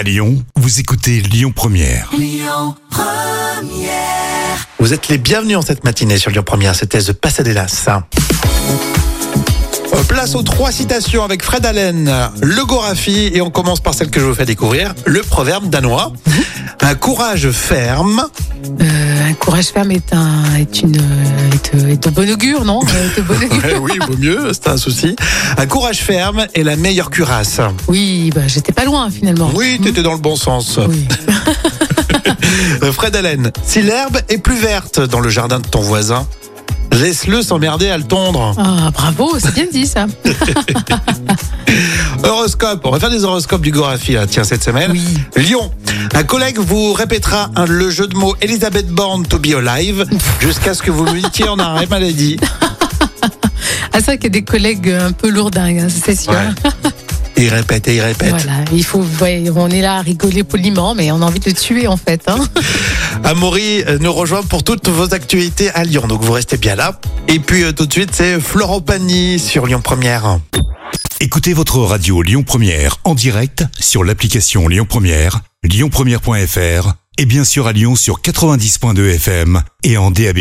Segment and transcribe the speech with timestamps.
[0.00, 2.10] À Lyon, vous écoutez Lyon Première.
[4.78, 6.74] Vous êtes les bienvenus en cette matinée sur Lyon Première.
[6.74, 7.86] C'était The Pasadelas.
[9.92, 12.10] Euh, Place aux trois citations avec Fred Allen,
[12.40, 16.14] le Gorafi, et on commence par celle que je vous fais découvrir, le proverbe danois.
[16.80, 18.24] Un courage ferme.
[19.30, 22.80] Un courage ferme est, un, est, une, est, est de bon augure, non?
[23.16, 23.64] De bon augure.
[23.64, 25.14] Ouais, oui, vaut mieux, c'est un souci.
[25.56, 27.60] Un courage ferme est la meilleure cuirasse.
[27.86, 29.48] Oui, bah, j'étais pas loin finalement.
[29.54, 30.80] Oui, t'étais dans le bon sens.
[30.88, 31.06] Oui.
[32.82, 36.26] Euh, Fred Allen, si l'herbe est plus verte dans le jardin de ton voisin,
[36.92, 38.54] laisse-le s'emmerder à le tondre.
[38.58, 40.06] Ah, bravo, c'est bien dit ça.
[42.24, 44.90] Horoscope, on va faire des horoscopes du Gorafi là, tiens, cette semaine.
[44.92, 45.02] Oui.
[45.36, 45.70] Lyon,
[46.14, 50.04] un collègue vous répétera un- le jeu de mots Elizabeth Born to be alive
[50.40, 52.36] jusqu'à ce que vous lui en arrêt maladie.
[53.92, 56.32] Ah, c'est vrai qu'il y a des collègues un peu lourdingues, hein, c'est sûr.
[56.32, 56.70] Ouais.
[57.40, 58.28] Il répète et il répète.
[58.28, 61.48] Voilà, il faut, ouais, on est là à rigoler poliment, mais on a envie de
[61.48, 62.20] le tuer en fait.
[62.26, 62.38] Hein.
[63.24, 67.00] Amaury euh, nous rejoint pour toutes vos actualités à Lyon, donc vous restez bien là.
[67.28, 70.38] Et puis euh, tout de suite, c'est Florent Pagny sur Lyon Première.
[71.20, 77.66] Écoutez votre radio Lyon Première en direct sur l'application Lyon Première, lyonpremière.fr et bien sûr
[77.66, 80.40] à Lyon sur 90.2 FM et en DAB+.